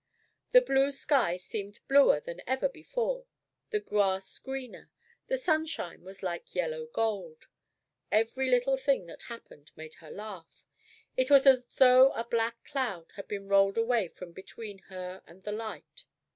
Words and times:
The 0.49 0.63
blue 0.63 0.91
sky 0.91 1.37
seemed 1.37 1.81
bluer 1.87 2.19
than 2.19 2.41
ever 2.47 2.67
before, 2.67 3.27
the 3.69 3.79
grass 3.79 4.39
greener, 4.39 4.89
the 5.27 5.37
sunshine 5.37 6.01
was 6.03 6.23
like 6.23 6.55
yellow 6.55 6.87
gold. 6.87 7.45
Every 8.11 8.49
little 8.49 8.77
thing 8.77 9.05
that 9.05 9.21
happened 9.21 9.69
made 9.75 9.93
her 10.01 10.09
laugh. 10.09 10.65
It 11.15 11.29
was 11.29 11.45
as 11.45 11.67
though 11.77 12.13
a 12.13 12.23
black 12.23 12.63
cloud 12.63 13.11
had 13.15 13.27
been 13.27 13.47
rolled 13.47 13.77
away 13.77 14.07
from 14.07 14.31
between 14.31 14.79
her 14.89 15.21
and 15.27 15.43
the 15.43 15.51
light. 15.51 16.05